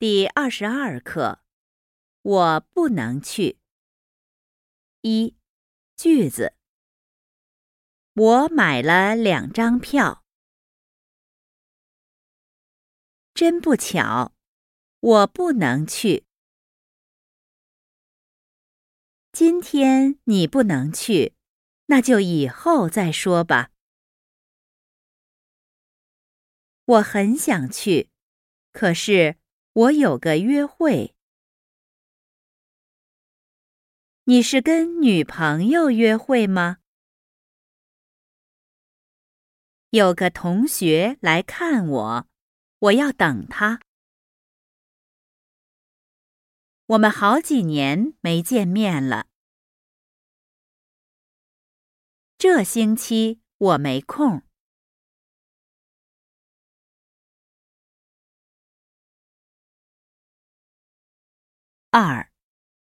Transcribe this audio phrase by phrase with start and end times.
[0.00, 1.42] 第二十二课，
[2.22, 3.58] 我不能去。
[5.02, 5.36] 一
[5.94, 6.54] 句子，
[8.14, 10.24] 我买了两张票。
[13.34, 14.34] 真不巧，
[15.00, 16.24] 我不能去。
[19.32, 21.34] 今天你不能去，
[21.88, 23.70] 那就以后再说吧。
[26.86, 28.08] 我很想去，
[28.72, 29.39] 可是。
[29.72, 31.14] 我有个约会。
[34.24, 36.78] 你是跟女朋友约会吗？
[39.90, 42.28] 有个同学来看我，
[42.78, 43.80] 我要等他。
[46.86, 49.28] 我们好几年没见面了。
[52.36, 54.42] 这星期我没空。
[61.92, 62.30] 二，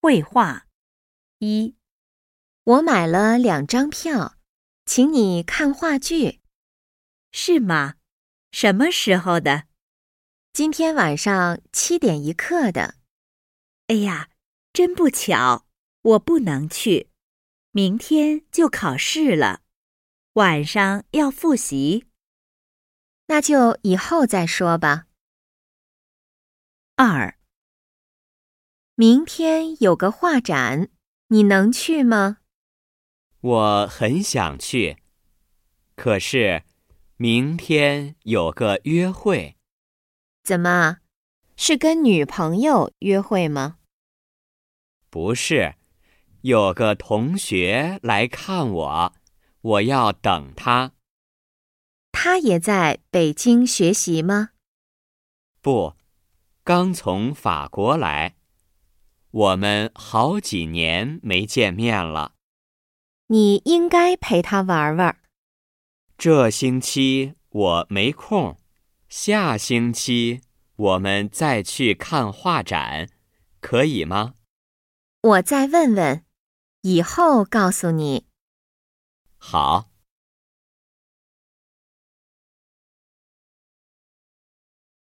[0.00, 0.68] 绘画。
[1.40, 1.74] 一，
[2.62, 4.36] 我买了两张票，
[4.86, 6.40] 请你看话剧。
[7.32, 7.96] 是吗？
[8.52, 9.64] 什么时候的？
[10.52, 12.94] 今天晚上七点一刻的。
[13.88, 14.30] 哎呀，
[14.72, 15.66] 真不巧，
[16.02, 17.10] 我不能去，
[17.72, 19.62] 明天就考试了，
[20.34, 22.06] 晚上要复习。
[23.26, 25.08] 那就以后再说吧。
[26.94, 27.36] 二。
[28.94, 30.90] 明天有个画展，
[31.28, 32.40] 你能去吗？
[33.40, 34.98] 我很想去，
[35.96, 36.64] 可是
[37.16, 39.56] 明天有个约会。
[40.44, 40.98] 怎么，
[41.56, 43.78] 是跟女朋友约会吗？
[45.08, 45.74] 不是，
[46.42, 49.14] 有个同学来看我，
[49.62, 50.92] 我要等他。
[52.12, 54.50] 他也在北京学习吗？
[55.62, 55.96] 不，
[56.62, 58.36] 刚从法国来。
[59.32, 62.34] 我们好几年没见面了，
[63.28, 65.16] 你应该陪他玩玩。
[66.18, 68.58] 这星期我没空，
[69.08, 70.42] 下星期
[70.76, 73.08] 我们再去看画展，
[73.60, 74.34] 可以吗？
[75.22, 76.26] 我再问问，
[76.82, 78.26] 以后告诉你。
[79.38, 79.91] 好。